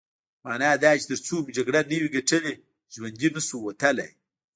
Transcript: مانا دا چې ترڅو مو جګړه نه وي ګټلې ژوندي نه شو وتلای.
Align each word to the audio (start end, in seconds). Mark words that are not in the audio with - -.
مانا 0.45 0.71
دا 0.83 0.91
چې 0.99 1.05
ترڅو 1.09 1.35
مو 1.43 1.51
جګړه 1.57 1.79
نه 1.89 1.97
وي 2.01 2.09
ګټلې 2.15 2.53
ژوندي 2.93 3.29
نه 3.35 3.41
شو 3.47 3.57
وتلای. 3.67 4.11